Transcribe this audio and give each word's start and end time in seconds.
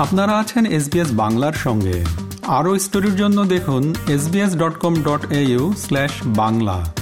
আপনারা 0.00 0.38
আছেন 0.38 0.66
এসবিএস 0.66 1.08
বাংলার 1.12 1.52
সঙ্গে। 1.52 2.04
আরও 2.42 2.78
স্টোরির 2.78 3.16
জন্য 3.16 3.44
দেখুন 3.44 3.94
SBS 4.08 4.56
dot 4.56 4.78
com 4.78 5.02
dot 5.02 5.26
Bangla. 6.24 6.94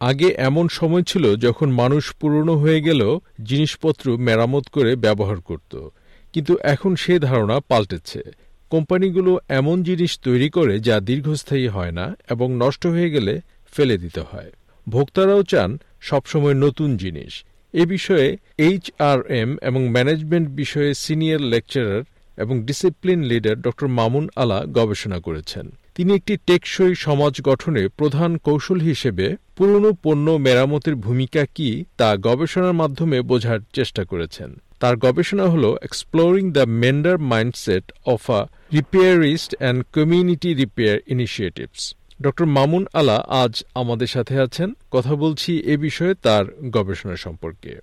আগে 0.00 0.34
এমন 0.38 0.68
সময় 0.68 1.02
ছিল 1.02 1.36
যখন 1.36 1.70
মানুষ 1.70 2.12
পুরনো 2.12 2.56
হয়ে 2.56 2.80
গেলেও 2.80 3.20
জিনিসপত্র 3.44 4.16
মেরামত 4.16 4.68
করে 4.68 4.96
ব্যবহার 4.96 5.40
করত। 5.40 5.88
কিন্তু 6.32 6.56
এখন 6.62 6.96
সে 6.96 7.18
ধারণা 7.18 7.60
পাল্টেছে। 7.68 8.22
কোম্পানিগুলো 8.70 9.38
এমন 9.48 9.82
জিনিস 9.82 10.18
তৈরি 10.18 10.50
করে 10.50 10.80
যা 10.80 11.00
দীর্ঘস্থায়ী 11.00 11.68
হয় 11.68 11.90
না 11.90 12.16
এবং 12.30 12.56
নষ্ট 12.56 12.86
হয়ে 12.86 13.10
গেলে 13.10 13.40
ফেলে 13.72 13.98
দিতে 13.98 14.20
হয়। 14.20 14.52
ভোক্তারাও 14.88 15.42
চান 15.42 15.78
সবসময় 16.00 16.54
নতুন 16.54 16.96
জিনিস। 16.96 17.44
এ 17.76 17.86
বিষয়ে 17.86 18.28
এইচ 18.58 18.84
আর 18.98 19.18
এম 19.32 19.50
এবং 19.62 19.88
ম্যানেজমেন্ট 19.88 20.48
বিষয়ে 20.48 20.94
সিনিয়র 20.94 21.40
লেকচারার 21.52 22.02
এবং 22.36 22.54
ডিসিপ্লিন 22.60 23.20
লিডার 23.22 23.56
ড. 23.60 23.66
মামুন 23.98 24.28
আলা 24.36 24.58
গবেষণা 24.66 25.18
করেছেন। 25.20 25.66
তিনি 25.94 26.10
একটি 26.14 26.34
টেকসই 26.46 26.94
সমাজ 26.94 27.34
গঠনে 27.40 27.88
প্রধান 27.88 28.30
কৌশল 28.36 28.78
হিসেবে 28.80 29.36
পুরনো 29.56 29.90
পণ্য 30.02 30.30
মেরামতের 30.30 30.94
ভূমিকা 30.94 31.42
কি 31.54 31.84
তা 31.96 32.16
গবেষণার 32.16 32.72
মাধ্যমে 32.72 33.20
বোঝার 33.20 33.60
চেষ্টা 33.72 34.04
করেছেন। 34.04 34.50
তার 34.80 34.96
গবেষণা 34.96 35.46
হল 35.46 35.64
exploring 35.82 36.52
the 36.52 36.64
mender 36.82 37.18
mindset 37.18 37.84
of 38.06 38.30
a 38.30 38.40
repairist 38.74 39.50
and 39.58 39.78
community 39.94 40.50
repair 40.54 40.98
initiatives 41.06 41.82
ড 42.20 42.42
মামুন 42.42 42.86
আলা 42.92 43.16
আজ 43.16 43.64
আমাদের 43.74 44.06
সাথে 44.06 44.40
আছেন। 44.40 44.72
কথা 44.90 45.14
বলছি 45.14 45.60
এ 45.60 45.76
বিষয়ে 45.76 46.14
তার 46.14 46.44
গবেষণা 46.70 47.16
সম্পর্কে। 47.16 47.78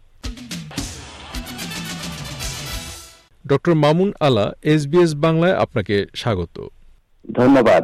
ড 3.47 3.53
মামুন 3.69 4.13
আলা 4.19 4.53
এসবিএস 4.63 5.15
বাংলায় 5.15 5.55
আপনাকে 5.55 6.05
স্বাগত। 6.15 6.67
ধন্যবাদ। 7.31 7.83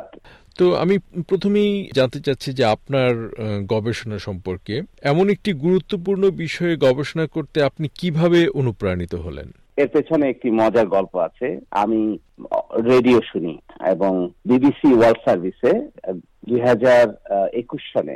তো 0.57 0.75
আমি 0.75 0.97
প্রথমেই 1.27 1.89
জানতে 1.93 2.19
চাচ্ছি 2.19 2.53
যে 2.53 2.65
আপনার 2.65 3.11
গবেষণা 3.65 4.19
সম্পর্কে 4.19 4.81
এমন 5.02 5.29
একটি 5.29 5.53
গুরুত্বপূর্ণ 5.53 6.29
বিষয়ে 6.29 6.75
গবেষণা 6.75 7.27
করতে 7.27 7.63
আপনি 7.63 7.87
কীভাবে 7.95 8.47
অনুপ্রাণিত 8.47 9.15
হলেন? 9.15 9.52
এর 9.81 9.89
পেছনে 9.95 10.25
একটি 10.30 10.49
মজার 10.59 10.88
গল্প 10.95 11.13
আছে। 11.27 11.47
আমি 11.83 12.02
রেডিও 12.91 13.19
শুনি 13.31 13.53
এবং 13.94 14.11
বিবিসি 14.45 14.89
ওয়ার্ল্ড 14.95 15.19
সার্ভিসে 15.25 15.73
দুই 16.47 16.59
হাজার 16.67 17.05
একুশ 17.61 17.83
সালে 17.94 18.16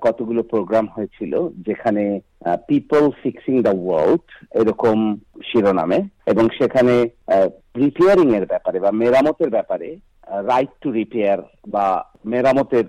কতগুলো 0.00 0.42
প্রোগ্রাম 0.42 0.86
হয়েছিল 0.94 1.32
যেখানে 1.66 2.04
পিপল 2.68 3.04
ফিক্সিং 3.22 3.54
দ্য 3.66 3.74
ওয়ার্ল্ড 3.78 4.26
এরকম 4.60 4.98
শিরোনামে 5.48 5.98
এবং 6.26 6.44
সেখানে 6.58 6.94
রিপেয়ারিং 7.76 8.28
এর 8.34 8.46
ব্যাপারে 8.46 8.78
বা 8.80 8.90
মেরামতের 9.00 9.50
ব্যাপারে 9.50 9.88
রাইট 10.50 10.72
টু 10.82 10.88
রিপেয়ার 10.92 11.40
বা 11.68 11.86
মেরামতের 12.24 12.86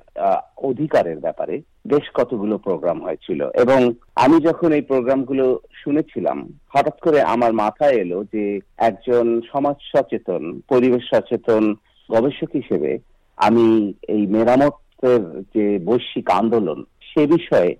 অধিকারের 0.70 1.20
ব্যাপারে 1.20 1.56
বেশ 1.88 2.06
কতগুলো 2.14 2.58
প্রোগ্রাম 2.58 3.04
হয়েছিল। 3.04 3.42
এবং 3.64 3.80
আমি 4.16 4.38
যখন 4.42 4.70
এই 4.74 4.82
প্রোগ্রামগুলো 4.82 5.46
শুনেছিলাম, 5.84 6.38
হঠাৎ 6.76 7.00
করে 7.00 7.22
আমার 7.22 7.54
মাথায় 7.54 7.98
এলো 8.04 8.24
যে 8.34 8.60
একজন 8.78 9.42
সমাজ 9.52 9.76
সচেতন, 9.92 10.44
পরিবেশ 10.70 11.04
সচেতন 11.14 11.64
গবেষক 12.10 12.50
হিসেবে 12.54 12.92
আমি 13.38 13.94
এই 14.08 14.28
মেরামতের 14.28 15.22
যে 15.56 15.66
বৈশ্বিক 15.86 16.30
আন্দোলন, 16.30 16.84
সে 17.10 17.22
বিষয়ে 17.28 17.76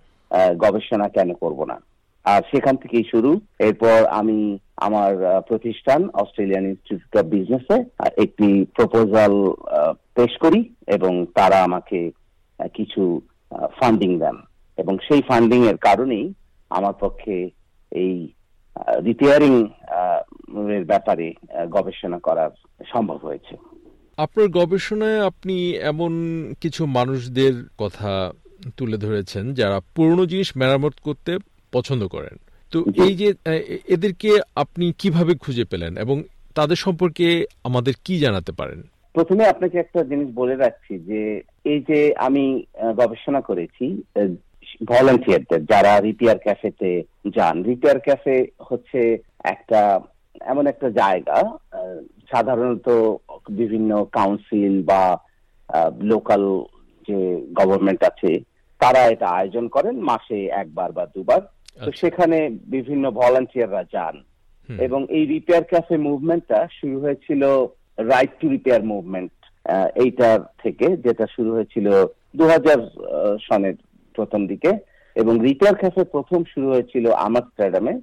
গবেষণা 0.58 1.08
কেন 1.10 1.34
করব 1.34 1.66
না? 1.66 1.78
আর 2.26 2.42
সেখান 2.52 2.76
থেকেই 2.76 3.06
শুরু। 3.12 3.32
এরপর 3.60 4.06
আমি 4.20 4.58
আমার 4.78 5.42
প্রতিষ্ঠান 5.48 6.10
অস্ট্রেলিয়ান 6.14 6.66
ইনস্টিটিউট 6.66 7.18
অফ 7.18 7.26
বিজনেসে 7.26 7.78
একটি 8.24 8.50
প্রপোজাল 8.78 9.34
পেশ 10.16 10.34
করি 10.38 10.62
এবং 10.88 11.26
তারা 11.36 11.64
আমাকে 11.64 12.00
কিছু 12.74 13.04
ফান্ডিং 13.80 14.12
দেন 14.20 14.38
এবং 14.78 14.98
সেই 15.08 15.22
ফান্ডিং 15.22 15.60
এর 15.68 15.78
কারণেই 15.78 16.34
আমার 16.70 16.94
পক্ষে 16.94 17.50
এই 17.92 18.16
রিপেয়ারিং 19.06 19.54
এর 20.78 20.86
ব্যাপারে 20.86 21.34
গবেষণা 21.70 22.20
করার 22.20 22.52
সম্ভব 22.92 23.18
হয়েছে। 23.18 23.56
আপনার 24.18 24.48
গবেষণায় 24.48 25.20
আপনি 25.26 25.56
এমন 25.72 26.12
কিছু 26.62 26.86
মানুষদের 26.86 27.54
কথা 27.78 28.32
তুলে 28.78 28.98
ধরেছেন 28.98 29.54
যারা 29.54 29.78
পুরনো 29.96 30.26
জিনিস 30.26 30.58
মেরামত 30.58 30.96
করতে 31.04 31.32
পছন্দ 31.72 32.08
করেন। 32.08 32.36
তো 32.72 32.78
এই 33.06 33.16
যে 33.16 33.34
এদেরকে 33.88 34.30
আপনি 34.56 34.86
কীভাবে 34.98 35.34
খুঁজে 35.36 35.66
পেলেন 35.72 35.98
এবং 35.98 36.24
তাদের 36.56 36.76
সম্পর্কে 36.76 37.46
আমাদের 37.64 37.94
কি 38.06 38.20
জানাতে 38.20 38.52
পারেন? 38.52 38.80
প্রথমে 39.14 39.44
আপনাকে 39.46 39.78
একটা 39.80 40.04
জিনিস 40.04 40.28
বলে 40.36 40.56
রাখছি 40.56 40.94
যে 41.00 41.42
এই 41.64 41.80
যে 41.88 42.14
আমি 42.18 42.64
গবেষণা 42.98 43.42
করেছি 43.42 44.02
ভলেন্টিয়ারদের 44.86 45.66
যারা 45.66 46.02
রিপেয়ার 46.02 46.38
ক্যাফেতে 46.38 47.04
যান। 47.28 47.64
রিপেয়ার 47.64 48.00
ক্যাফে 48.00 48.48
হচ্ছে 48.60 49.18
একটা 49.44 50.00
এমন 50.42 50.68
একটা 50.68 50.90
জায়গা 50.90 51.58
সাধারণত 52.32 53.16
বিভিন্ন 53.50 54.06
কাউন্সিল 54.12 54.84
বা 54.84 55.18
লোকাল 56.02 56.64
যে 57.08 57.42
গভর্নমেন্ট 57.54 58.04
আছে 58.04 58.40
তারা 58.80 59.00
এটা 59.00 59.28
আয়োজন 59.28 59.68
করেন 59.68 60.00
মাসে 60.00 60.46
একবার 60.46 60.92
বা 60.92 61.06
দুবার। 61.06 61.42
তো 61.42 61.48
আচ্ছা। 61.76 61.92
সেখানে 61.96 62.50
বিভিন্ন 62.50 63.12
ভলান্টিয়াররা 63.12 63.84
যান। 63.84 64.24
এবং 64.80 65.06
এই 65.10 65.26
রিপেয়ার 65.26 65.64
ক্যাফে 65.64 65.98
মুভমেন্টটা 65.98 66.68
শুরু 66.82 67.00
হয়েছিল 67.00 67.66
রাইট 67.98 68.30
টু 68.40 68.50
রিপেয়ার 68.50 68.84
মুভমেন্ট 68.84 69.32
এইটার 69.96 70.40
থেকে 70.64 70.98
যেটা 70.98 71.26
শুরু 71.36 71.54
হয়েছিল 71.54 72.06
দু 72.36 72.44
সনের 73.50 73.74
প্রথম 74.16 74.48
দিকে 74.48 74.78
এবং 75.16 75.40
রিপেয়ার 75.40 75.76
ক্যাফে 75.76 76.04
প্রথম 76.04 76.44
শুরু 76.44 76.68
হয়েছিল 76.70 77.12
আমার 77.12 77.26
আমস্টারডামে 77.26 77.94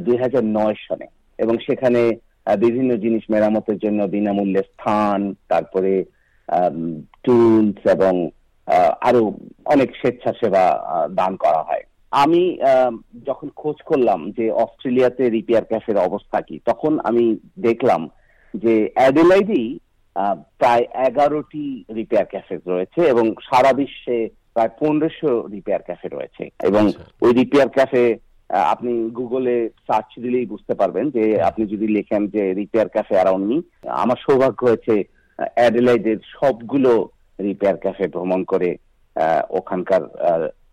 দুই 0.00 0.16
হাজার 0.16 0.44
নয় 0.44 0.74
সনে। 0.88 1.06
এবং 1.38 1.58
সেখানে 1.58 2.10
বিভিন্ন 2.58 2.96
জিনিস 2.96 3.22
মেরামতের 3.30 3.78
জন্য 3.78 4.02
বিনামূল্যে 4.02 4.62
স্থান, 4.72 5.34
তারপরে 5.48 6.04
টুলস 7.22 7.90
এবং 7.90 8.30
আরও 9.00 9.34
অনেক 9.64 9.96
স্বেচ্ছাসেবা 9.96 10.80
দান 11.10 11.36
করা 11.36 11.62
হয়। 11.62 11.82
আমি 12.10 12.58
যখন 13.26 13.48
খোঁজ 13.56 13.76
করলাম 13.84 14.30
যে 14.30 14.50
অস্ট্রেলিয়াতে 14.50 15.30
রিপেয়ার 15.30 15.64
ক্যাফের 15.64 15.96
অবস্থা 15.96 16.40
কি, 16.40 16.58
তখন 16.64 16.98
আমি 16.98 17.36
দেখলাম 17.58 18.08
যে 18.54 18.90
অ্যাডেলাইডেই 18.94 19.78
প্রায় 20.58 20.84
এগারোটি 20.94 21.84
রিপেয়ার 21.94 22.26
ক্যাফে 22.26 22.58
রয়েছে 22.66 23.00
এবং 23.08 23.34
সারা 23.42 23.72
বিশ্বে 23.72 24.28
প্রায় 24.52 24.68
পনেরোশো 24.80 25.46
রিপেয়ার 25.46 25.82
ক্যাফে 25.82 26.08
রয়েছে। 26.08 26.50
এবং 26.62 26.86
আচ্ছা। 26.86 27.04
ওই 27.20 27.32
রিপেয়ার 27.32 27.68
ক্যাফে 27.68 28.18
আপনি 28.50 29.10
গুগলে 29.10 29.68
সার্চ 29.86 30.20
দিলেই 30.20 30.46
বুঝতে 30.46 30.74
পারবেন 30.74 31.10
যে 31.10 31.42
আপনি 31.42 31.66
যদি 31.66 31.86
লেখেন 31.88 32.26
যে 32.26 32.54
রিপেয়ার 32.54 32.88
ক্যাফে 32.88 33.14
অ্যারাউন্ড 33.14 33.46
মি 33.46 33.62
আমার 33.88 34.16
সৌভাগ্য 34.28 34.66
হয়েছে 34.66 35.04
অ্যাডেলাইডের 35.54 36.16
সবগুলো 36.40 37.08
রিপেয়ার 37.42 37.76
ক্যাফে 37.76 38.06
ভ্রমণ 38.08 38.44
করে 38.44 38.76
ওখানকার 39.50 40.02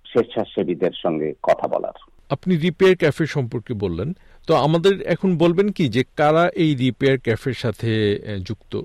স্বেচ্ছাসেবীদের 0.05 0.91
সঙ্গে 1.03 1.33
কথা 1.43 1.67
বলার। 1.67 1.93
আপনি 2.29 2.57
রিপেয়ার 2.57 2.95
ক্যাফে 2.95 3.25
সম্পর্কে 3.25 3.73
বললেন। 3.73 4.13
তো 4.47 4.55
আমাদের 4.55 5.01
এখন 5.01 5.37
বলবেন 5.37 5.69
কি 5.69 5.89
যে 5.89 6.03
কারা 6.15 6.49
এই 6.55 6.75
রিপেয়ার 6.75 7.17
ক্যাফের 7.17 7.53
সাথে 7.53 8.19
যুক্ত? 8.45 8.81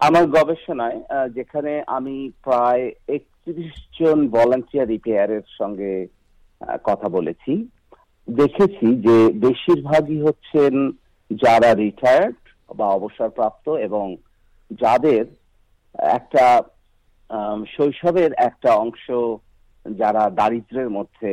আমার 0.00 0.24
গবেষণায় 0.26 0.98
যেখানে 1.36 1.82
আমি 1.86 2.30
প্রায় 2.42 2.92
একত্রিশ 3.08 3.74
জন 3.98 4.28
ভলান্টিয়ার 4.28 4.88
রিপেয়ারের 4.88 5.42
সঙ্গে 5.58 6.06
কথা 6.84 7.08
বলেছি, 7.08 7.52
দেখেছি 8.28 8.86
যে 9.06 9.16
বেশিরভাগই 9.46 10.18
হচ্ছেন 10.26 10.74
যারা 11.30 11.74
রিটায়ার্ড 11.74 12.36
বা 12.78 12.86
অবসরপ্রাপ্ত 12.88 13.66
এবং 13.68 14.16
যাদের 14.82 15.24
একটা 16.16 16.62
শৈশবের 17.74 18.32
একটা 18.48 18.70
অংশ 18.74 19.06
যারা 19.86 20.30
দারিদ্রের 20.30 20.90
মধ্যে 20.90 21.32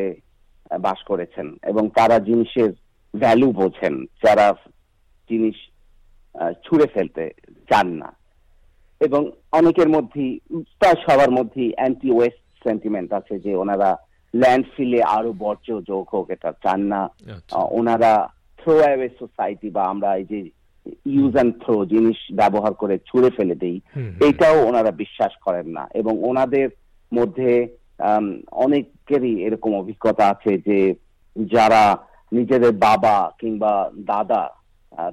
বাস 0.79 0.99
করেছেন 1.03 1.47
এবং 1.63 1.89
তারা 1.89 2.19
জিনিসের 2.19 2.71
ভ্যালু 3.13 3.51
বোঝেন, 3.51 3.95
যারা 4.25 4.47
জিনিস 5.29 5.57
ছুঁড়ে 6.63 6.87
ফেলতে 6.93 7.23
চান 7.69 7.87
না। 8.01 8.09
এবং 9.01 9.31
অনেকের 9.51 9.89
মধ্যেই 9.89 10.39
প্রায় 10.79 10.95
সবার 11.05 11.31
মধ্যেই 11.31 11.73
অ্যান্টি 11.73 12.11
ওয়েস্ট 12.11 12.41
সেন্টিমেন্ট 12.63 13.13
আছে 13.13 13.39
যে 13.39 13.55
ওনারা 13.55 13.97
ল্যান্ডফিলে 14.35 15.03
আরও 15.03 15.33
বর্জ্য 15.37 15.81
যোগ 15.87 16.05
হোক 16.13 16.29
এটা 16.29 16.51
চান 16.51 16.79
না। 16.81 17.01
আচ্ছা। 17.03 17.57
ওনারা 17.71 18.29
থ্রো 18.57 18.77
অ্যাওয়ে 18.77 19.09
সোসাইটি 19.19 19.69
বা 19.69 19.83
আমরা 19.83 20.15
এই 20.15 20.23
যে 20.23 20.39
ইউজ 21.05 21.33
অ্যান্ড 21.33 21.53
থ্রো 21.63 21.85
জিনিস 21.85 22.17
ব্যবহার 22.33 22.73
করে 22.73 22.97
ছুঁড়ে 22.97 23.29
ফেলে 23.29 23.55
দেই 23.55 23.81
এটাও 24.21 24.67
ওনারা 24.67 24.91
বিশ্বাস 24.91 25.31
করেন 25.45 25.67
না। 25.67 25.87
এবং 25.93 26.23
ওনাদের 26.23 26.69
মধ্যে 27.13 27.67
অনেকেরই 28.51 29.43
এরকম 29.43 29.75
অভিজ্ঞতা 29.75 30.29
আছে 30.29 30.57
যে 30.57 30.93
যারা 31.37 31.97
নিজেদের 32.31 32.71
বাবা 32.71 33.31
কিংবা 33.39 33.91
দাদা 33.99 34.49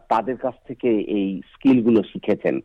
তাদের 0.08 0.37
কাছ 0.37 0.55
থেকে 0.67 0.88
এই 0.88 1.40
স্কিলগুলো 1.55 2.02
শিখেছেন। 2.02 2.61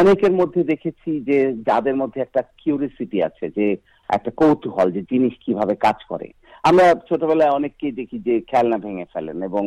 অনেকের 0.00 0.32
মধ্যে 0.40 0.62
দেখেছি 0.64 1.10
যে 1.28 1.38
যাদের 1.68 1.96
মধ্যে 1.96 2.20
একটা 2.22 2.42
কিউরিসিটি 2.62 3.22
আছে 3.28 3.50
যে 3.56 3.66
একটা 4.08 4.30
কৌতূহল 4.40 4.92
যে 4.96 5.02
জিনিস 5.12 5.34
কীভাবে 5.46 5.74
কাজ 5.86 6.04
করে। 6.08 6.28
আমরা 6.68 6.86
ছোটবেলায় 7.08 7.56
অনেককেই 7.58 7.92
দেখি 8.00 8.18
যে 8.26 8.34
খেলনা 8.50 8.78
ভেঙে 8.78 9.06
ফেলেন 9.12 9.42
এবং 9.42 9.64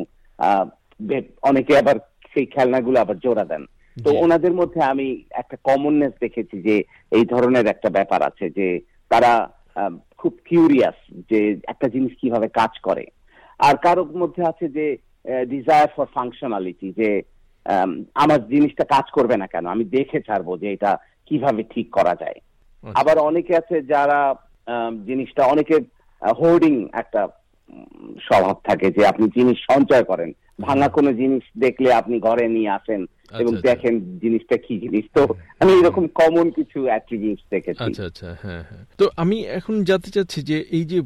অনেকে 1.50 1.78
আবার 1.78 1.98
সেই 2.34 2.46
খেলনাগুলো 2.56 2.98
আবার 3.02 3.18
জোড়া 3.26 3.46
দেন। 3.52 3.64
তো 3.98 4.10
ওনাদের 4.24 4.54
মধ্যে 4.54 4.82
আমি 4.84 5.08
একটা 5.32 5.58
কমননেস 5.64 6.14
দেখেছি 6.22 6.62
যে 6.68 6.76
এই 7.18 7.26
ধরনের 7.26 7.66
একটা 7.68 7.90
ব্যাপার 7.98 8.24
আছে 8.24 8.50
যে 8.58 8.68
তারা 9.12 9.32
খুব 10.18 10.34
কিউরিয়াস 10.46 10.98
যে 11.30 11.40
একটা 11.68 11.88
জিনিস 11.96 12.14
কীভাবে 12.22 12.48
কাজ 12.60 12.80
করে। 12.88 13.06
আর 13.68 13.76
কারোর 13.86 14.12
মধ্যে 14.22 14.44
আছে 14.48 14.66
যে 14.78 14.86
ডিজায়ার 15.50 15.90
ফর 15.96 16.08
ফাংশনালিটি 16.16 16.92
যে 16.98 17.10
আমার 18.16 18.48
জিনিসটা 18.48 18.84
কাজ 18.84 19.04
করবে 19.12 19.38
না 19.38 19.48
কেন? 19.48 19.66
আমি 19.66 19.84
দেখে 19.84 20.22
ছাড়বো 20.22 20.58
যে 20.58 20.74
এটা 20.74 20.98
কীভাবে 21.26 21.64
ঠিক 21.64 21.92
করা 21.92 22.16
যায়। 22.20 22.36
আচ্ছা। 22.84 23.02
আবার 23.02 23.18
অনেকে 23.18 23.56
আছে 23.56 23.82
যারা 23.82 24.36
জিনিসটা 25.06 25.46
অনেকে 25.46 25.80
হোর্ডিং 26.40 26.88
একটা 26.94 27.28
স্বভাব 28.18 28.56
থাকে 28.64 28.92
যে 28.92 29.08
আপনি 29.08 29.28
জিনিস 29.36 29.58
সঞ্চয় 29.72 30.04
করেন। 30.04 30.32
ভাঙা 30.62 30.88
কোনো 30.88 31.14
জিনিস 31.14 31.44
দেখলে 31.60 31.94
আপনি 31.94 32.20
ঘরে 32.20 32.48
নিয়ে 32.48 32.70
আসেন 32.70 33.06
এবং 33.34 33.56
আচ্ছা। 33.56 33.68
দেখেন 33.70 34.00
জিনিসটা 34.20 34.58
কি 34.58 34.80
জিনিস? 34.80 35.06
তো 35.14 35.28
আমি 35.60 35.72
এরকম 35.74 36.08
কমন 36.08 36.52
কিছু 36.52 36.84
অ্যাট্রিবিউটস 36.84 37.44
দেখেছি। 37.50 37.84
আচ্ছা 37.84 38.06
আচ্ছা 38.06 38.36
হ্যাঁ 38.44 38.64
হ্যাঁ। 38.64 38.86
তো 38.98 39.10
আমি 39.18 39.44
এখন 39.44 39.84
জানতে 39.84 40.10
চাচ্ছি 40.10 40.42
যে 40.42 40.58
এই 40.72 40.86
যে 40.86 41.02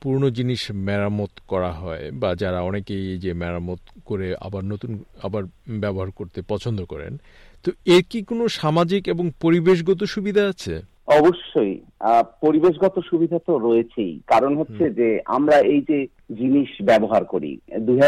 পুরনো 0.00 0.30
জিনিস 0.30 0.70
মেরামত 0.70 1.30
করা 1.48 1.72
হয় 1.72 2.10
বা 2.12 2.34
যারা 2.34 2.60
অনেকেই 2.60 3.18
যে 3.18 3.32
মেরামত 3.34 3.80
করে 4.04 4.34
আবার 4.40 4.64
নতুন 4.64 4.98
আবার 5.22 5.42
ব্যবহার 5.80 6.10
করতে 6.10 6.42
পছন্দ 6.48 6.84
করেন 6.84 7.18
তো 7.64 7.70
এর 7.86 8.02
কি 8.10 8.22
কোনো 8.22 8.48
সামাজিক 8.48 9.08
এবং 9.08 9.30
পরিবেশগত 9.40 10.04
সুবিধা 10.04 10.48
আছে? 10.48 10.82
অবশ্যই। 11.06 11.80
পরিবেশগত 12.40 13.00
সুবিধা 13.10 13.38
তো 13.46 13.58
রয়েছেই। 13.58 14.20
কারণ 14.26 14.56
হচ্ছে 14.56 14.90
যে 14.90 15.20
আমরা 15.26 15.58
এই 15.58 15.80
যে 15.80 16.06
জিনিস 16.38 16.70
ব্যবহার 16.82 17.24
করি 17.24 17.58
দুই 17.80 17.98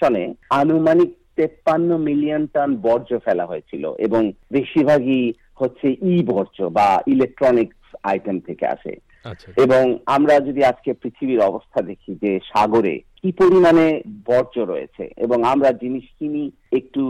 সনে 0.00 0.34
আনুমানিক 0.50 1.10
তেপ্পান্ন 1.38 1.98
মিলিয়ন 2.08 2.42
টন 2.54 2.70
বর্জ্য 2.82 3.18
ফেলা 3.26 3.44
হয়েছিল 3.46 3.84
এবং 4.06 4.22
বেশিরভাগই 4.52 5.22
হচ্ছে 5.60 5.88
ই 6.04 6.14
বর্জ্য 6.30 6.58
বা 6.70 6.88
ইলেকট্রনিক্স 7.14 7.78
আইটেম 8.04 8.36
থেকে 8.40 8.64
আসে 8.66 8.92
আচ্ছা। 9.24 9.48
এবং 9.56 9.84
আমরা 10.16 10.34
যদি 10.40 10.60
আজকে 10.64 10.90
পৃথিবীর 11.02 11.40
অবস্থা 11.40 11.80
দেখি 11.82 12.12
যে 12.22 12.32
সাগরে 12.50 12.94
কি 13.20 13.30
পরিমাণে 13.38 13.86
বর্জ্য 14.26 14.56
রয়েছে 14.64 15.04
এবং 15.18 15.38
আমরা 15.52 15.70
জিনিস 15.82 16.04
কিনি 16.18 16.42
একটু 16.72 17.02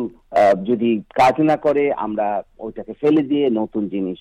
যদি 0.63 0.91
কাজ 1.15 1.35
না 1.43 1.57
করে 1.67 1.85
আমরা 1.99 2.29
ওইটাকে 2.59 2.93
ফেলে 3.01 3.23
দিয়ে 3.25 3.47
নতুন 3.53 3.83
জিনিস 3.89 4.19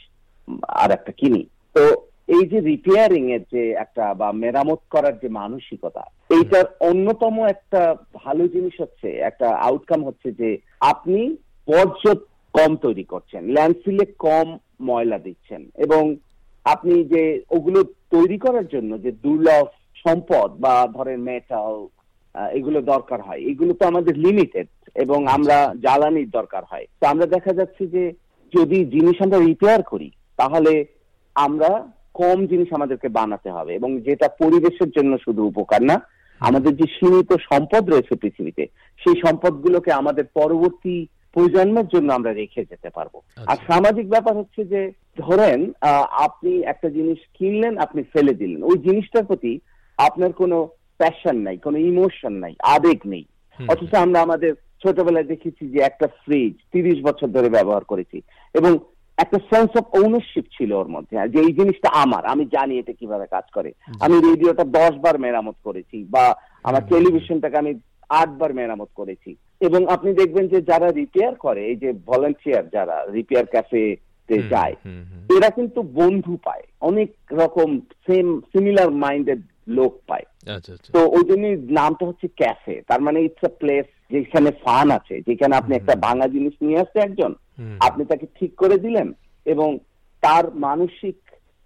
আর 0.78 0.90
একটা 0.92 1.12
কিনি 1.14 1.42
তো 1.76 1.84
এই 2.28 2.44
যে 2.52 2.60
রিপেয়ারিং 2.72 3.24
এর 3.36 3.44
যে 3.54 3.64
একটা 3.84 4.06
বা 4.22 4.30
মেরামত 4.42 4.82
করার 4.94 5.16
যে 5.24 5.30
মানসিকতা, 5.42 6.04
এইটার 6.38 6.66
অন্যতম 6.90 7.36
একটা 7.54 7.82
ভালো 8.14 8.48
জিনিস 8.56 8.76
হচ্ছে, 8.84 9.10
একটা 9.30 9.48
আউটকাম 9.68 10.02
হচ্ছে 10.08 10.32
যে 10.40 10.50
আপনি 10.92 11.22
বর্জ্য 11.68 12.16
কম 12.54 12.76
তৈরি 12.86 13.06
করছেন 13.14 13.42
ল্যান্ডফিলে 13.56 14.06
কম 14.26 14.48
ময়লা 14.88 15.18
দিচ্ছেন 15.26 15.62
এবং 15.86 16.04
আপনি 16.66 16.96
যে 17.14 17.24
ওগুলো 17.58 17.80
তৈরি 18.16 18.38
করার 18.46 18.68
জন্য 18.74 18.92
যে 19.06 19.12
দুর্লভ 19.26 19.66
সম্পদ 20.04 20.50
বা 20.64 20.76
ধরেন 20.98 21.20
মেটাল 21.30 21.76
এগুলো 22.60 22.80
দরকার 22.94 23.20
হয়, 23.28 23.42
এগুলো 23.52 23.74
তো 23.80 23.84
আমাদের 23.92 24.16
লিমিটেড 24.26 24.68
এবং 25.04 25.28
আমরা 25.36 25.58
জ্বালানির 25.86 26.30
দরকার 26.30 26.64
হয়। 26.72 26.86
তো 27.00 27.08
আমরা 27.08 27.26
দেখা 27.36 27.54
যাচ্ছে 27.60 27.84
যে 27.96 28.04
যদি 28.54 28.78
জিনিস 28.96 29.18
আমরা 29.26 29.40
রিপেয়ার 29.40 29.82
করি, 29.92 30.10
তাহলে 30.40 30.74
আমরা 31.36 31.72
কম 32.20 32.40
জিনিস 32.46 32.70
আমাদেরকে 32.74 33.08
বানাতে 33.10 33.50
হবে 33.50 33.72
এবং 33.76 33.90
যেটা 34.02 34.28
পরিবেশের 34.40 34.90
জন্য 34.90 35.12
শুধু 35.26 35.42
উপকার 35.48 35.82
না 35.84 35.96
আমাদের 36.42 36.72
যে 36.76 36.88
সীমিত 36.96 37.32
সম্পদ 37.50 37.84
রয়েছে 37.90 38.14
পৃথিবীতে 38.16 38.64
সেই 39.02 39.18
সম্পদগুলোকে 39.26 39.92
আমাদের 39.92 40.26
পরবর্তী 40.34 40.96
প্রজন্মের 41.34 41.88
জন্য 41.88 42.10
আমরা 42.14 42.32
রেখে 42.34 42.62
যেতে 42.70 42.90
পারব। 42.90 43.14
আর 43.36 43.44
আচ্ছা। 43.48 43.68
সামাজিক 43.68 44.08
ব্যাপার 44.10 44.34
হচ্ছে 44.38 44.62
যে 44.66 44.82
ধরেন 45.18 45.60
আপনি 46.26 46.52
একটা 46.64 46.88
জিনিস 46.90 47.20
কিনলেন 47.34 47.74
আপনি 47.78 48.02
ফেলে 48.14 48.34
দিলেন। 48.34 48.62
ওই 48.64 48.78
জিনিসটার 48.78 49.26
প্রতি 49.26 49.54
আপনার 49.98 50.32
কোনো 50.34 50.58
প্যাশন 50.98 51.36
নাই 51.38 51.58
কোনো 51.58 51.78
ইমোশন 51.78 52.34
নাই 52.34 52.54
আবেগ 52.76 53.00
নেই। 53.06 53.26
অথচ 53.60 53.92
আমরা 53.96 54.20
আমাদের 54.22 54.54
ছোটবেলায় 54.84 55.26
দেখেছি 55.26 55.64
যে 55.70 55.80
একটা 55.80 56.08
ফ্রিজ 56.24 56.54
তিরিশ 56.72 56.98
বছর 57.04 57.28
ধরে 57.28 57.50
ব্যবহার 57.50 57.84
করেছি 57.84 58.18
এবং 58.54 58.72
একটা 59.18 59.38
সেন্স 59.38 59.78
অফ 59.78 59.86
ওনারশিপ 59.96 60.46
ছিল 60.58 60.72
ওর 60.74 60.88
মধ্যে। 60.88 61.30
যে 61.30 61.40
এই 61.40 61.54
জিনিসটা 61.54 61.90
আমার 61.90 62.26
আমি 62.26 62.46
জানি 62.46 62.80
এটা 62.80 62.94
কীভাবে 62.94 63.26
কাজ 63.26 63.44
করে। 63.54 63.74
আমি 64.00 64.16
রেডিওটা 64.30 64.64
দশ 64.64 64.98
বার 64.98 65.20
মেরামত 65.20 65.56
করেছি 65.64 66.06
বা 66.10 66.36
আমার 66.64 66.88
টেলিভিশনটাকে 66.88 67.58
আমি 67.58 67.74
আটবার 68.10 68.54
মেরামত 68.54 68.88
করেছি। 68.96 69.36
এবং 69.60 69.88
আপনি 69.88 70.14
দেখবেন 70.14 70.48
যে 70.48 70.62
যারা 70.62 70.88
রিপেয়ার 70.92 71.36
করে 71.36 71.66
এই 71.66 71.76
যে 71.76 71.94
ভলেন্টিয়ার 72.06 72.70
যারা 72.70 73.06
রিপেয়ার 73.14 73.46
ক্যাফে 73.46 73.98
যায় 74.50 74.76
এরা 75.38 75.50
কিন্তু 75.50 75.82
বন্ধু 75.82 76.38
পায়। 76.46 76.64
অনেক 76.82 77.10
রকম 77.32 77.80
সেম 77.80 78.40
সিমিলার 78.40 78.92
মাইন্ডেড 78.92 79.42
লোক 79.68 80.02
পায়। 80.08 80.56
আচ্ছা, 80.56 80.74
আচ্ছা। 80.74 80.94
তো 80.94 81.10
ওই 81.10 81.24
জন্য 81.24 81.72
নামটা 81.72 82.06
হচ্ছে 82.06 82.28
ক্যাফে। 82.28 82.82
তার 82.88 83.02
মানে 83.02 83.22
ইটস 83.22 83.44
আ 83.44 83.48
প্লেস 83.60 83.86
যেখানে 84.12 84.52
ফান 84.52 84.92
আছে 84.92 85.22
যেখানে 85.28 85.56
আপনি 85.56 85.76
একটা 85.76 85.96
ভাঙা 85.96 86.28
জিনিস 86.28 86.54
নিয়ে 86.62 86.80
আসছে 86.80 87.00
একজন। 87.00 87.36
আপনি 87.80 88.06
তাকে 88.06 88.26
ঠিক 88.40 88.56
করে 88.56 88.78
দিলেন 88.78 89.14
এবং 89.46 89.78
তার 90.22 90.56
মানসিক 90.56 91.16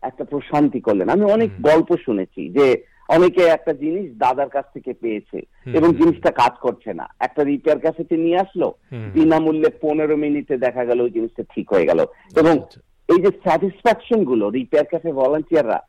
একটা 0.01 0.23
প্রশান্তি 0.23 0.79
করলেন। 0.79 1.09
আমি 1.09 1.23
অনেক 1.23 1.61
গল্প 1.61 1.95
শুনেছি 2.05 2.49
যে 2.49 2.83
অনেকে 3.09 3.43
একটা 3.43 3.73
জিনিস 3.73 4.11
দাদার 4.17 4.49
কাছ 4.49 4.65
থেকে 4.73 4.93
পেয়েছে 4.93 5.41
এবং 5.73 5.95
জিনিসটা 5.95 6.31
কাজ 6.31 6.51
করছে 6.61 6.93
না। 6.93 7.09
একটা 7.19 7.43
রিপেয়ার 7.43 7.79
ক্যাফেতে 7.79 8.17
নিয়ে 8.17 8.37
আসলো। 8.37 8.73
বিনামূল্যে 8.91 9.69
পনেরো 9.81 10.17
মিনিটে 10.17 10.57
দেখা 10.57 10.85
গেল 10.85 11.01
ওই 11.01 11.09
জিনিসটা 11.09 11.43
ঠিক 11.55 11.73
হয়ে 11.73 11.85
গেল। 11.85 12.05
এবং 12.35 12.51
আচ্ছা। 12.51 12.81
এই 13.11 13.19
যে 13.25 13.31
স্যাটিসফ্যাকশনগুলো 13.43 14.45
রিপেয়ার 14.49 14.85
ক্যাফে 14.91 15.11
ভলান্টিয়াররা 15.21 15.79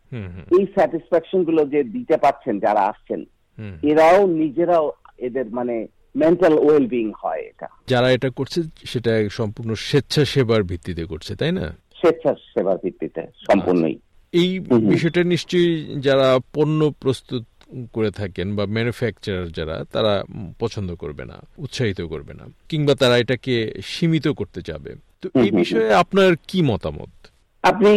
এই 0.56 0.64
স্যাটিসফ্যাকশনগুলো 0.74 1.60
যে 1.72 1.80
দিতে 1.94 2.16
পারছেন 2.24 2.54
যারা 2.66 2.82
আসছেন 2.90 3.20
এরাও 3.90 4.20
নিজেরাও 4.40 4.86
এদের 5.28 5.46
মানে 5.58 5.76
মেন্টাল 6.22 6.54
ওয়েল 6.58 6.86
বিং 6.94 7.06
হয় 7.22 7.42
এটা। 7.50 7.68
যারা 7.86 8.08
এটা 8.16 8.28
করছে 8.30 8.58
সেটা 8.84 9.12
সম্পূর্ণ 9.38 9.70
স্বেচ্ছাসেবার 9.88 10.62
ভিত্তিতে 10.70 11.04
করছে 11.06 11.32
তাই 11.40 11.52
না? 11.52 11.66
স্বেচ্ছাসেবার 12.00 12.76
ভিত্তিতে 12.84 13.22
সম্পূর্ণই। 13.48 13.96
এই 14.32 14.50
বিষয়টা 14.92 15.22
নিশ্চয়ই 15.24 15.72
যারা 16.00 16.28
পণ্য 16.54 16.80
প্রস্তুত 17.02 17.44
করে 17.92 18.10
থাকেন 18.10 18.46
বা 18.56 18.64
ম্যানুফ্যাকচারার 18.66 19.48
যারা 19.58 19.76
তারা 19.92 20.14
পছন্দ 20.58 20.90
করবে 20.94 21.24
না 21.30 21.36
উৎসাহিত 21.58 22.00
করবে 22.12 22.32
না 22.34 22.44
কিংবা 22.68 22.94
তারা 22.94 23.16
এটাকে 23.18 23.54
সীমিত 23.92 24.26
করতে 24.40 24.60
চাবে। 24.62 24.92
তো 25.22 25.28
এই 25.42 25.50
বিষয়ে 25.60 25.88
আপনার 26.02 26.30
কি 26.48 26.58
মতামত? 26.70 27.12
আপনি 27.70 27.92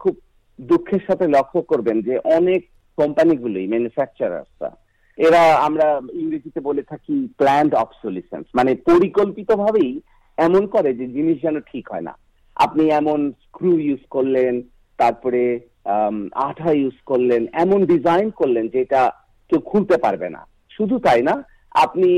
খুব 0.00 0.14
দুঃখের 0.58 1.02
সাথে 1.06 1.26
লক্ষ্য 1.36 1.60
করবেন 1.70 1.96
যে 2.08 2.14
অনেক 2.38 2.60
কোম্পানিগুলোই 2.98 3.66
ম্যানুফ্যাকচারার্সরা 3.72 4.70
এরা 5.18 5.42
আমরা 5.66 5.86
ইংরেজিতে 6.22 6.60
বলে 6.68 6.82
থাকি 6.90 7.16
প্ল্যান্ড 7.40 7.72
অবসোলিসেন্স 7.74 8.46
মানে 8.58 8.74
পরিকল্পিতভাবেই 8.90 9.92
এমন 10.38 10.66
করে 10.74 10.90
যে 11.00 11.06
জিনিস 11.16 11.36
যেন 11.42 11.56
ঠিক 11.72 11.84
হয় 11.92 12.04
না। 12.08 12.14
আপনি 12.56 12.84
এমন 13.00 13.32
স্ক্রু 13.44 13.72
ইউজ 13.78 14.02
করলেন 14.10 14.62
তারপরে 14.98 15.42
আঠা 16.48 16.70
ইউজ 16.72 16.96
করলেন 17.06 17.42
এমন 17.64 17.80
ডিজাইন 17.92 18.30
করলেন 18.30 18.68
যে 18.68 18.78
এটা 18.80 19.02
কেউ 19.50 19.60
খুলতে 19.70 19.96
পারবে 19.96 20.28
না। 20.36 20.42
শুধু 20.76 20.98
তাই 20.98 21.22
না 21.28 21.34
আপনি 21.84 22.10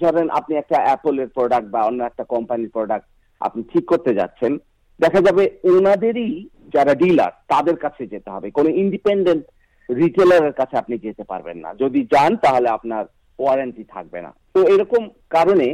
ধরেন 0.00 0.26
আপনি 0.38 0.54
একটা 0.56 0.76
অ্যাপলের 0.84 1.28
প্রোডাক্ট 1.36 1.68
বা 1.74 1.80
অন্য 1.82 2.00
একটা 2.04 2.24
কোম্পানির 2.34 2.74
প্রোডাক্ট 2.76 3.06
আপনি 3.46 3.62
ঠিক 3.72 3.84
করতে 3.92 4.14
যাচ্ছেন, 4.18 4.52
দেখা 5.00 5.20
যাবে 5.26 5.44
ওনাদেরই 5.72 6.30
যারা 6.74 6.94
ডিলার 7.02 7.32
তাদের 7.52 7.76
কাছে 7.84 8.06
যেতে 8.12 8.30
হবে। 8.34 8.50
কোনো 8.58 8.70
ইন্ডিপেন্ডেন্ট 8.82 9.44
রিটেলারের 9.88 10.54
কাছে 10.60 10.74
আপনি 10.82 10.98
যেতে 11.04 11.24
পারবেন 11.30 11.58
না। 11.64 11.70
যদি 11.82 12.00
যান, 12.12 12.36
তাহলে 12.44 12.68
আপনার 12.76 13.04
ওয়ারেন্টি 13.38 13.84
থাকবে 13.94 14.20
না। 14.26 14.32
তো 14.54 14.60
এরকম 14.74 15.08
কারণে 15.36 15.68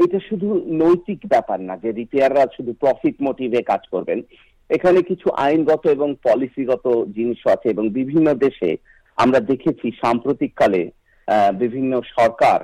এটা 0.00 0.18
শুধু 0.28 0.48
নৈতিক 0.82 1.20
ব্যাপার 1.32 1.58
না, 1.68 1.74
যে 1.82 1.90
রিপেয়াররা 1.98 2.44
শুধু 2.56 2.72
প্রফিট 2.82 3.16
মোটিভে 3.26 3.62
কাজ 3.70 3.82
করবেন। 3.94 4.22
এখানে 4.70 5.02
কিছু 5.10 5.28
আইনগত 5.44 5.84
এবং 5.96 6.08
পলিসিগত 6.26 6.84
জিনিস 7.16 7.40
আছে 7.54 7.68
এবং 7.74 7.88
বিভিন্ন 7.98 8.34
দেশে 8.44 8.70
আমরা 9.18 9.40
দেখেছি 9.50 9.86
সাম্প্রতিককালে 10.02 10.82
বিভিন্ন 11.62 12.00
সরকার 12.16 12.60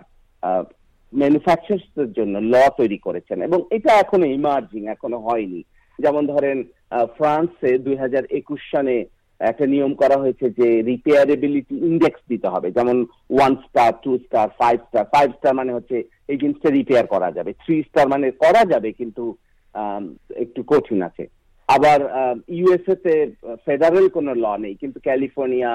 ম্যানুফ্যাকচারদের 1.13 2.09
জন্য 2.19 2.35
ল 2.53 2.55
তৈরি 2.79 2.99
করেছেন। 3.07 3.43
এবং 3.49 3.59
এটা 3.77 3.93
এখনও 4.03 4.33
ইমার্জিং 4.39 4.83
এখনও 4.95 5.19
হয়নি। 5.27 5.61
যেমন 5.99 6.27
ধরেন 6.27 6.59
ফ্রান্সে 7.17 7.71
দুই 7.85 7.97
হাজার 8.03 8.25
একুশ 8.41 8.63
একটা 9.41 9.67
নিয়ম 9.67 9.95
করা 10.01 10.17
হয়েছে 10.23 10.47
যে 10.59 10.69
রিপেয়ারেবিলিটি 10.83 11.77
ইন্ডেক্স 11.89 12.21
দিতে 12.33 12.49
হবে। 12.55 12.69
যেমন 12.77 12.97
one 13.31 13.57
star 13.65 13.91
two 14.05 14.13
star 14.25 14.47
five 14.61 14.79
star 14.89 15.05
five 15.15 15.29
star 15.39 15.55
মানে 15.59 15.75
হচ্ছে 15.75 15.97
এই 16.29 16.37
জিনিসটা 16.43 16.71
রিপেয়ার 16.71 17.07
করা 17.15 17.29
যাবে। 17.37 17.53
থ্রি 17.65 17.77
স্টার 17.89 18.07
মানে 18.13 18.31
করা 18.45 18.63
যাবে, 18.73 18.93
কিন্তু 19.01 19.25
একটু 20.45 20.61
কঠিন 20.73 21.03
আছে। 21.09 21.25
আবার 21.69 21.99
ইউএসএ 22.59 22.95
তে 23.05 23.15
ফেডারেল 23.67 24.09
কোনো 24.17 24.33
ল 24.45 24.47
নেই, 24.65 24.75
কিন্তু 24.81 24.99
ক্যালিফোর্নিয়া 25.07 25.73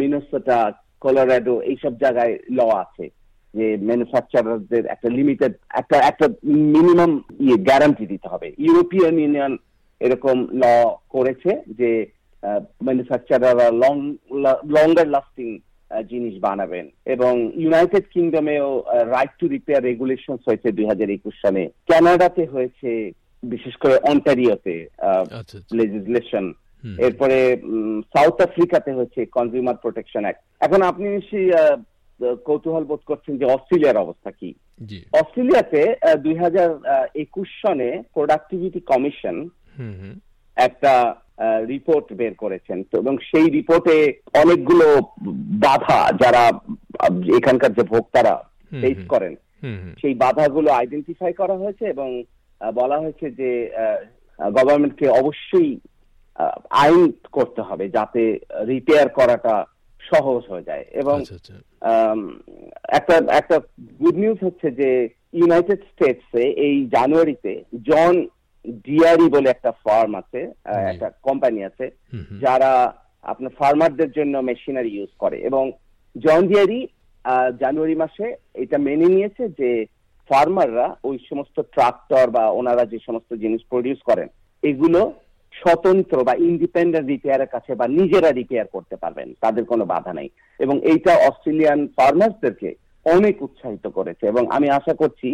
মিনোসোটা 0.00 0.58
কলোরাডো 1.04 1.54
এইসব 1.70 1.92
জায়গায় 2.04 2.34
ল 2.58 2.68
আছে। 2.82 3.06
যে 3.54 3.66
ম্যানুফ্যাকচারারদের 3.88 4.84
একটা 4.86 5.08
লিমিটেড 5.08 5.52
একটা 5.80 5.96
একটা 6.10 6.26
মিনিমাম 6.76 7.12
ইয়ে 7.46 7.56
গ্যারান্টি 7.68 8.06
দিতে 8.06 8.28
হবে। 8.28 8.48
ইউরোপিয়ান 8.66 9.14
ইউনিয়ন 9.18 9.56
এরকম 10.00 10.36
ল 10.52 10.62
করেছে 11.08 11.50
যে 11.80 11.90
ম্যানুফ্যাকচারাররা 12.86 13.68
লং 13.82 13.94
লঙ্গার 14.76 15.08
লাস্টিং 15.16 15.48
জিনিস 16.10 16.34
বানাবেন। 16.40 16.86
এবং 17.14 17.32
ইউনাইটেড 17.62 18.04
কিংডমেও 18.14 18.68
রাইট 19.14 19.32
টু 19.40 19.46
রিপেয়ার 19.48 19.86
রেগুলেশন 19.90 20.36
হয়েছে 20.46 20.68
দুই 20.76 20.86
হাজার 20.86 21.10
একুশ 21.10 21.34
সালে। 21.42 21.62
কানাডাতে 21.90 22.44
হয়েছে 22.54 22.90
বিশেষ 23.42 23.74
করে 23.82 23.96
অন্টারিওতে 24.10 24.74
লেজিসলেশন 25.78 26.44
এরপরে 27.06 27.38
সাউথ 28.14 28.36
আফ্রিকাতে 28.46 28.90
হচ্ছে 28.98 29.20
কনজিউমার 29.36 29.80
প্রোটেকশন 29.82 30.22
অ্যাক্ট 30.24 30.40
এখন 30.66 30.80
আপনি 30.90 31.06
নিশ্চয়ই 31.08 31.50
কৌতূহল 32.20 32.84
বোধ 32.84 33.00
করছেন 33.06 33.38
যে 33.38 33.44
অস্ট্রেলিয়ার 33.44 33.96
অবস্থা 33.96 34.30
কি? 34.30 34.54
অস্ট্রেলিয়াতে 35.12 35.94
দুই 36.24 36.34
হাজার 36.34 36.70
একুশ 37.14 37.48
সনে 37.62 38.02
প্রোডাক্টিভিটি 38.14 38.80
কমিশন 38.80 39.48
একটা 40.56 41.14
রিপোর্ট 41.68 42.12
বের 42.12 42.34
করেছেন। 42.34 42.82
তো 42.82 42.98
এবং 42.98 43.16
সেই 43.18 43.50
রিপোর্টে 43.50 43.96
অনেকগুলো 44.34 44.86
বাধা 45.66 46.12
যারা 46.24 46.42
এখানকার 47.36 47.72
যে 47.72 47.82
ভোক্তারা 47.82 48.34
ফেস 48.80 49.00
করেন 49.08 49.34
সেই 50.00 50.14
বাধাগুলো 50.14 50.72
আইডেন্টিফাই 50.72 51.32
করা 51.32 51.54
হয়েছে 51.54 51.84
এবং 51.86 52.22
বলা 52.74 52.96
হয়েছে 52.98 53.30
যে 53.30 53.50
গভর্নমেন্টকে 54.38 55.08
অবশ্যই 55.08 55.78
আইন 56.70 57.12
করতে 57.32 57.62
হবে 57.62 57.88
যাতে 57.88 58.22
রিপেয়ার 58.66 59.08
করাটা 59.08 59.64
সহজ 60.10 60.42
হয়ে 60.50 60.68
যায় 60.68 60.84
এবং 60.94 61.16
আচ্ছা, 61.18 61.36
আচ্ছা। 61.36 61.56
একটা 62.98 63.14
একটা 63.32 63.56
গুড 64.00 64.16
নিউজ 64.16 64.38
হচ্ছে 64.46 64.68
যে 64.80 64.90
ইউনাইটেড 65.34 65.80
স্টেটসে 65.90 66.44
এই 66.66 66.76
জানুয়ারিতে 66.96 67.52
জন 67.84 68.12
ডিআরই 68.86 69.28
বলে 69.28 69.48
একটা 69.50 69.70
ফার্ম 69.84 70.12
আছে 70.14 70.40
একটা 70.84 71.08
কোম্পানি 71.22 71.60
আছে 71.64 71.86
যারা 72.42 72.72
আপনার 73.24 73.52
ফার্মারদের 73.60 74.10
জন্য 74.12 74.34
মেশিনারি 74.42 74.90
ইউজ 74.94 75.12
করে 75.18 75.36
এবং 75.42 75.64
জন 76.16 76.40
ডিয়ারি 76.50 76.80
জানুয়ারি 77.62 77.96
মাসে 77.96 78.26
এটা 78.62 78.78
মেনে 78.78 79.08
নিয়েছে 79.08 79.44
যে 79.58 79.70
ফার্মাররা 80.30 80.86
ওই 81.04 81.16
সমস্ত 81.28 81.56
ট্রাক্টর 81.74 82.26
বা 82.30 82.44
ওনারা 82.50 82.84
যে 82.92 82.98
সমস্ত 83.06 83.30
জিনিস 83.42 83.62
প্রডিউস 83.70 84.00
করেন 84.04 84.28
এগুলো 84.62 85.00
স্বতন্ত্র 85.52 86.16
বা 86.28 86.34
ইন্ডিপেন্ডেন্ট 86.50 87.06
রিপেয়ারের 87.08 87.52
কাছে 87.54 87.72
বা 87.80 87.86
নিজেরা 87.98 88.30
রিপেয়ার 88.32 88.66
করতে 88.74 88.96
পারবেন, 89.02 89.28
তাদের 89.40 89.64
কোনো 89.72 89.84
বাধা 89.92 90.12
নেই। 90.18 90.28
এবং 90.60 90.76
এইটা 90.90 91.12
অস্ট্রেলিয়ান 91.28 91.80
ফার্মার্সদেরকে 91.96 92.70
অনেক 93.06 93.34
উৎসাহিত 93.46 93.86
করেছে 93.98 94.24
এবং 94.32 94.42
আমি 94.56 94.68
আশা 94.78 94.94
করছি 95.02 95.28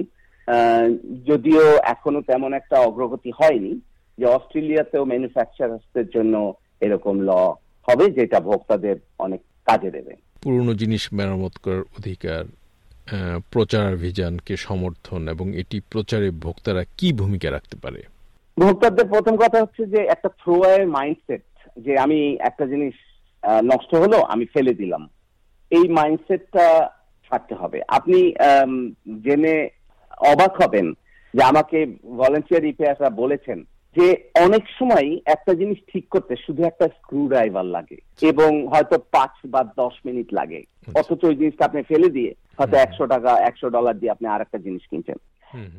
যদিও 1.30 1.64
এখনও 1.94 2.20
তেমন 2.30 2.50
একটা 2.60 2.76
অগ্রগতি 2.88 3.30
হয়নি, 3.40 3.72
যে 4.18 4.26
অস্ট্রেলিয়াতেও 4.36 5.04
ম্যানুফ্যাকচারার্সদের 5.12 6.06
জন্য 6.10 6.34
এরকম 6.80 7.14
ল 7.28 7.30
হবে 7.88 8.04
যেটা 8.18 8.38
ভোক্তাদের 8.40 8.96
অনেক 9.24 9.40
কাজে 9.68 9.90
দেবে। 9.96 10.12
পুরনো 10.42 10.72
জিনিস 10.80 11.02
মেরামত 11.18 11.54
করার 11.64 11.84
অধিকার 11.98 12.44
প্রচারাভিযানকে 13.52 14.54
সমর্থন 14.66 15.20
এবং 15.34 15.46
এটি 15.60 15.76
প্রচারে 15.92 16.28
ভোক্তারা 16.44 16.82
কি 16.98 17.08
ভূমিকা 17.20 17.48
রাখতে 17.50 17.76
পারে? 17.84 18.00
ভোক্তাদের 18.58 19.08
প্রথম 19.08 19.36
কথা 19.36 19.62
হচ্ছে 19.62 19.86
যে 19.86 20.00
একটা 20.04 20.28
থ্রো 20.28 20.62
মাইন্ডসেট 20.86 21.44
যে 21.78 21.98
আমি 21.98 22.36
একটা 22.40 22.66
জিনিস 22.66 22.94
নষ্ট 23.64 23.94
হলো 23.94 24.20
আমি 24.20 24.44
ফেলে 24.44 24.74
দিলাম। 24.74 25.08
এই 25.70 25.88
মাইন্ডসেটটা 25.88 26.90
ছাড়তে 27.28 27.54
হবে। 27.54 27.82
আপনি 27.88 28.34
জেনে 29.24 29.68
অবাক 30.18 30.62
হবেন 30.62 30.92
যে 31.34 31.42
আমাকে 31.42 31.86
ভলেন্টিয়ার 32.04 32.62
রিপেয়াররা 32.62 33.10
বলেছেন 33.10 33.64
যে 33.96 34.30
অনেক 34.34 34.64
সময় 34.78 35.18
একটা 35.26 35.54
জিনিস 35.54 35.78
ঠিক 35.92 36.08
করতে 36.08 36.36
শুধু 36.36 36.64
একটা 36.64 36.88
স্ক্রু 36.88 37.28
ড্রাইভার 37.28 37.64
লাগে 37.64 37.96
এবং 38.22 38.68
হয়তো 38.68 38.98
পাঁচ 38.98 39.30
বা 39.46 39.64
দশ 39.64 39.92
মিনিট 40.06 40.34
লাগে। 40.34 40.56
আচ্ছা। 40.56 41.00
অথচ 41.00 41.24
ওই 41.24 41.36
জিনিসটা 41.36 41.64
আপনি 41.64 41.82
ফেলে 41.82 42.08
দিয়ে 42.08 42.34
হয়তো 42.58 42.76
একশো 42.76 43.06
টাকা 43.06 43.38
একশো 43.38 43.70
ডলার 43.70 43.98
দিয়ে 43.98 44.10
আপনি 44.10 44.28
আর 44.28 44.40
একটা 44.40 44.58
জিনিস 44.58 44.82
কিনছেন। 44.90 45.16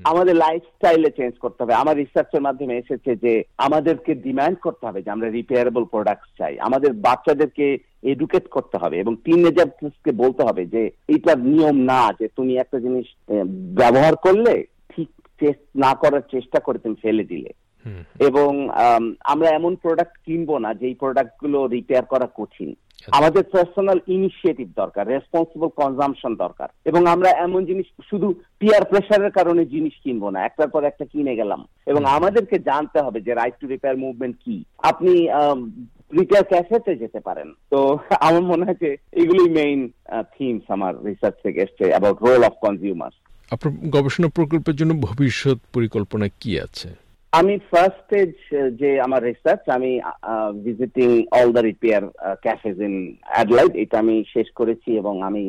আমাদের 0.03 0.36
লাইফস্টাইলে 0.36 1.09
চেঞ্জ 1.12 1.38
করতে 1.38 1.63
হবে। 1.63 1.74
আমার 1.74 1.97
রিসার্চের 1.97 2.41
মাধ্যমে 2.41 2.77
এসেছে 2.77 3.15
যে 3.15 3.43
আমাদেরকে 3.57 4.15
ডিমান্ড 4.15 4.59
করতে 4.59 4.88
হবে 4.88 5.01
যে 5.01 5.12
আমরা 5.12 5.29
রিপেয়ারেবল 5.29 5.86
প্রোডাক্ট 5.86 6.27
চাই। 6.38 6.59
আমাদের 6.59 6.93
বাচ্চাদেরকে 6.93 7.77
এডুকেট 8.03 8.47
করতে 8.47 8.77
হবে 8.77 9.00
এবং 9.00 9.15
টিনেজারকে 9.15 10.12
বলতে 10.12 10.43
হবে 10.43 10.65
যে 10.65 10.91
এইটার 11.07 11.39
নিয়ম 11.39 11.77
না 11.77 12.01
যে 12.19 12.27
তুমি 12.27 12.57
একটা 12.57 12.79
জিনিস 12.79 13.07
ব্যবহার 13.79 14.15
করলে 14.15 14.65
ঠিক 14.95 15.09
না 15.75 15.93
করার 15.93 16.21
চেষ্টা 16.31 16.59
করে 16.59 16.79
তুমি 16.79 16.95
ফেলে 17.01 17.24
দিলে। 17.24 17.53
এবং 18.19 18.69
আমরা 19.24 19.50
এমন 19.50 19.75
প্রোডাক্ট 19.75 20.17
কিনবো 20.25 20.57
না 20.57 20.74
যেই 20.74 20.93
প্রোডাক্টগুলো 20.93 21.67
রিপেয়ার 21.67 22.05
করা 22.05 22.27
কঠিন। 22.36 22.75
আমাদের 23.11 23.43
পার্সোনাল 23.43 23.99
ইনিশিয়েটিভ 24.07 24.67
দরকার 24.75 25.07
রেসপন্সিবল 25.07 25.67
কনজামশন 25.67 26.35
দরকার। 26.35 26.69
এবং 26.85 27.05
আমরা 27.05 27.29
এমন 27.29 27.65
জিনিস 27.65 27.85
শুধু 28.09 28.33
পিয়ার 28.59 28.85
প্রেশারের 28.85 29.31
কারণে 29.31 29.65
জিনিস 29.65 29.93
কিনবো 30.03 30.29
না 30.29 30.45
একটার 30.45 30.67
পর 30.67 30.83
একটা 30.83 31.05
কিনে 31.05 31.35
গেলাম। 31.35 31.67
এবং 31.85 32.05
আমাদেরকে 32.05 32.59
জানতে 32.59 33.01
হবে 33.01 33.21
যে 33.21 33.33
রাইট 33.33 33.53
টু 33.59 33.67
রিপেয়ার 33.67 33.97
মুভমেন্ট 33.97 34.35
কি। 34.45 34.63
আপনি 34.77 35.11
রিপেয়ার 36.19 36.43
ক্যাফেতে 36.43 36.95
যেতে 36.95 37.19
পারেন। 37.19 37.53
তো 37.69 37.99
আমার 38.19 38.41
মনে 38.41 38.65
হয় 38.65 38.75
যে 38.81 38.97
এগুলোই 39.11 39.49
মেইন 39.49 39.89
থিমস 40.37 40.61
আমার 40.67 41.05
রিসার্চ 41.05 41.35
থেকে 41.43 41.59
এসছে 41.61 41.89
অ্যাবাউট 41.89 42.23
রোল 42.23 42.43
অফ 42.43 42.53
কনজিউমার 42.61 43.11
আপনার 43.51 43.89
গবেষণা 43.89 44.27
প্রকল্পের 44.27 44.75
জন্য 44.75 44.93
ভবিষ্যৎ 45.01 45.57
পরিকল্পনা 45.73 46.27
কি 46.39 46.59
আছে? 46.59 47.06
আমি 47.39 47.53
ফার্স্ট 47.72 48.00
স্টেজ 48.03 48.32
যে 48.82 48.89
আমার 49.06 49.22
রিসার্চ 49.29 49.63
আমি 49.77 49.91
visiting 50.65 51.10
all 51.38 51.50
the 51.58 51.63
repair 51.70 52.03
cafes 52.46 52.77
in 52.88 52.96
Adelaide 53.36 53.74
এটা 53.84 53.96
আমি 54.03 54.15
শেষ 54.34 54.48
করেছি 54.60 54.89
এবং 55.01 55.13
আমি 55.29 55.44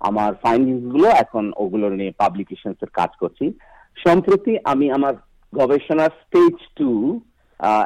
আমার 0.00 0.30
ফাইন্ডিংসগুলো 0.44 1.08
এখন 1.22 1.44
ওগুলো 1.62 1.86
নিয়ে 1.98 2.12
পাবলিকেশন 2.22 2.72
এর 2.84 2.90
কাজ 2.98 3.10
করছি। 3.22 3.46
সম্প্রতি 4.04 4.52
আমি 4.72 4.86
আমার 4.96 5.14
গবেষণার 5.52 6.12
স্টেজ 6.22 6.56
টু 6.78 6.90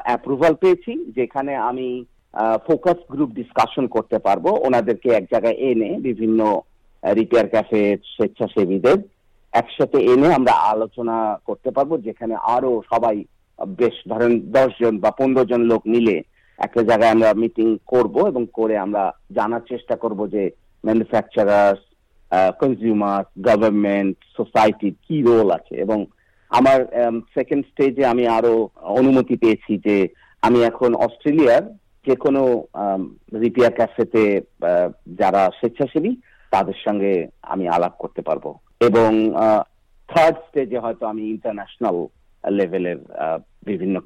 অ্যাপ্রুভাল 0.09 0.53
পেয়েছি, 0.63 0.93
যেখানে 1.19 1.53
আমি 1.71 1.89
ফোকাস 2.67 2.99
গ্রুপ 3.13 3.31
ডিসকাশন 3.41 3.85
করতে 3.97 4.19
পারব, 4.27 4.47
ওনাদেরকে 4.67 5.09
এক 5.19 5.25
জায়গায় 5.33 5.59
এনে 5.71 5.91
বিভিন্ন 6.09 6.41
রিপেয়ার 7.03 7.47
ক্যাফে 7.53 7.83
স্বেচ্ছাসেবীদের 8.15 8.99
একসাথে 9.53 9.99
এনে 10.13 10.29
আমরা 10.39 10.55
আলোচনা 10.73 11.17
করতে 11.49 11.71
পারব, 11.77 11.91
যেখানে 12.07 12.35
আরও 12.55 12.73
সবাই 12.93 13.17
বেশ 13.59 13.97
ধরেন 14.09 14.41
দশ 14.41 14.71
জন 14.83 14.99
বা 14.99 15.11
পনেরো 15.11 15.45
জন 15.45 15.61
লোক 15.61 15.83
মিলে 15.87 16.23
একটা 16.59 16.83
জায়গায় 16.83 17.11
আমরা 17.11 17.33
মিটিং 17.35 17.77
করব 17.87 18.27
এবং 18.27 18.47
করে 18.53 18.79
আমরা 18.79 19.13
জানার 19.31 19.61
চেষ্টা 19.69 19.97
করব 19.97 20.27
যে 20.27 20.51
ম্যানুফ্যাকচারার্স 20.85 21.81
কনজিউমার 22.61 23.25
গভর্নমেন্ট 23.43 24.17
সোসাইটির 24.37 24.95
কি 25.09 25.23
রোল 25.23 25.51
আছে? 25.51 25.75
এবং 25.75 26.07
আমার 26.51 26.79
সেকেন্ড 27.35 27.67
স্টেজে 27.67 28.07
আমি 28.07 28.27
আরও 28.27 28.69
অনুমতি 28.81 29.37
পেয়েছি 29.37 29.79
যে 29.79 30.09
আমি 30.43 30.63
এখন 30.63 30.95
অস্ট্রেলিয়ার 30.95 31.63
যে 32.07 32.17
কোনো 32.17 32.65
রিপেয়ার 33.41 33.73
ক্যাফেতে 33.73 34.41
যারা 35.07 35.51
স্বেচ্ছাসেবী, 35.59 36.17
তাদের 36.51 36.75
সঙ্গে 36.85 37.27
আমি 37.43 37.69
আলাপ 37.69 37.95
করতে 37.99 38.23
পারব। 38.23 38.55
এবং 38.81 39.33
থার্ড 40.09 40.37
স্টেজে 40.37 40.79
হয়তো 40.79 41.07
আমি 41.07 41.31
ইন্টারন্যাশনাল 41.31 42.07
লেভেলের 42.51 42.97
বিভিন্ন 43.63 44.01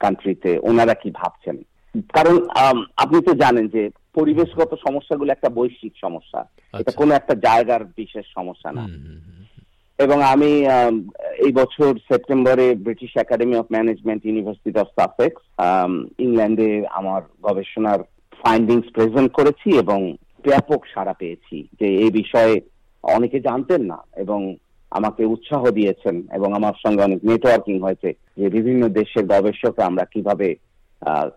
কান্ট্রিতে 0.00 0.58
ওনারা 0.58 0.94
কি 0.94 1.10
ভাবছেন? 1.10 1.56
কারণ 2.12 2.48
আপনি 2.96 3.22
তো 3.22 3.34
জানেন 3.34 3.68
যে 3.68 3.90
পরিবেশগত 4.14 4.74
সমস্যাগুলো 4.88 5.32
একটা 5.32 5.48
বৈশ্বিক 5.48 5.92
সমস্যা। 6.00 6.40
এটা 6.40 6.78
আচ্ছা। 6.78 6.92
কোনো 6.92 7.14
একটা 7.14 7.34
জায়গার 7.34 7.84
বিশেষ 7.84 8.26
সমস্যা 8.34 8.72
না। 8.72 8.88
এবং 9.98 10.22
আমি 10.22 10.66
এই 11.38 11.52
বছর 11.52 11.98
সেপ্টেম্বরে 11.98 12.74
British 12.74 13.10
Academy 13.16 13.56
of 13.56 13.66
Management 13.72 14.26
University 14.26 14.80
of 14.80 14.86
Sussex 15.00 15.42
ইংল্যান্ডে 16.18 16.86
আমার 16.90 17.22
গবেষণার 17.42 17.98
ফাইন্ডিংস 18.42 18.92
প্রেজেন্ট 18.92 19.32
করেছি 19.32 19.78
এবং 19.78 20.16
ব্যাপক 20.48 20.84
সাড়া 20.94 21.12
পেয়েছি 21.12 21.68
যে 21.80 21.86
এই 21.86 22.10
বিষয়ে 22.10 22.60
অনেকে 23.02 23.40
জানতেন 23.40 23.82
না 23.82 23.98
এবং 24.16 24.56
আমাকে 24.92 25.22
উৎসাহ 25.24 25.62
দিয়েছেন 25.70 26.16
এবং 26.32 26.48
আমার 26.54 26.76
সঙ্গে 26.84 27.02
অনেক 27.02 27.20
নেটওয়ার্কিং 27.24 27.76
হয়েছে 27.80 28.10
যে 28.36 28.46
বিভিন্ন 28.48 28.82
দেশের 28.98 29.24
গবেষকরা 29.26 29.84
আমরা 29.86 30.04
কীভাবে 30.04 30.48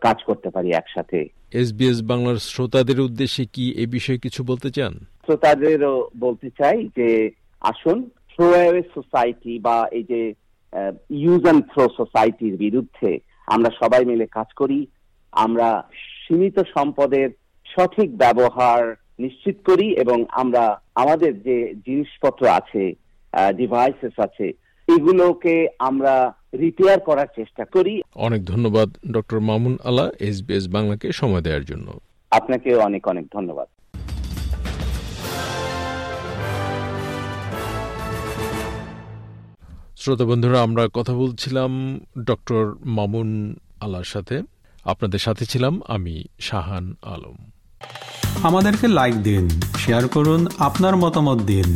কাজ 0.02 0.18
করতে 0.24 0.50
পারি 0.50 0.70
একসাথে। 0.72 1.20
এসবিএস 1.54 2.00
বাংলার 2.02 2.40
শ্রোতাদের 2.50 3.00
উদ্দেশ্যে 3.00 3.44
কি 3.54 3.66
এ 3.84 3.86
বিষয়ে 3.88 4.20
কিছু 4.20 4.42
বলতে 4.44 4.70
চান? 4.72 4.94
শ্রোতাদেরও 5.26 5.96
বলতে 6.20 6.50
চাই 6.60 6.78
যে 6.98 7.10
আসুন 7.62 7.98
থ্রো 8.30 8.48
সোসাইটি 8.96 9.54
বা 9.60 9.78
এই 9.92 10.04
যে 10.04 10.22
ইউজ 11.24 11.42
অ্যান্ড 11.44 11.64
থ্রো 11.72 11.84
সোসাইটির 11.98 12.56
বিরুদ্ধে 12.58 13.12
আমরা 13.48 13.70
সবাই 13.82 14.04
মিলে 14.06 14.26
কাজ 14.28 14.50
করি 14.56 14.80
আমরা 15.34 15.68
সীমিত 16.22 16.58
সম্পদের 16.76 17.30
সঠিক 17.66 18.10
ব্যবহার 18.18 18.82
নিশ্চিত 19.20 19.58
করি 19.66 19.88
এবং 19.94 20.18
আমরা 20.42 20.64
আমাদের 20.96 21.32
যে 21.42 21.58
জিনিসপত্র 21.86 22.44
আছে 22.50 22.84
ডিভাইসেস 23.54 24.20
আছে। 24.20 24.48
এগুলোকে 24.88 25.68
আমরা 25.80 26.34
রিপেয়ার 26.60 27.00
করার 27.00 27.28
চেষ্টা 27.36 27.66
করি। 27.66 28.02
অনেক 28.16 28.46
ধন্যবাদ 28.46 28.90
ডক্টর 29.12 29.40
মামুন 29.40 29.78
আলা 29.84 30.12
এসবিএস 30.20 30.68
বাংলাকে 30.68 31.12
সময় 31.12 31.42
দেওয়ার 31.42 31.66
জন্য। 31.66 32.00
আপনাকে 32.32 32.76
অনেক 32.76 33.08
অনেক 33.08 33.26
ধন্যবাদ। 33.34 33.68
শ্রোতা 39.98 40.26
বন্ধুরা 40.26 40.62
আমরা 40.62 40.88
কথা 40.94 41.14
বলছিলাম 41.14 42.00
ডক্টর 42.24 42.76
মামুন 42.86 43.56
আলার 43.80 44.04
সাথে। 44.04 44.42
আপনাদের 44.84 45.20
সাথে 45.20 45.46
ছিলাম 45.46 45.82
আমি 45.88 46.24
শাহান 46.40 46.96
আলম। 47.02 47.38
আমাদেরকে 48.44 48.88
লাইক 48.88 49.16
দিন 49.16 49.50
শেয়ার 49.78 50.08
করুন 50.08 50.48
আপনার 50.60 50.96
মতামত 50.96 51.40
দিন। 51.42 51.76